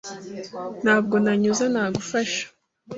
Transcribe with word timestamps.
Ntabwo 0.83 1.15
nanyuze 1.23 1.63
ntagufasha. 1.73 2.45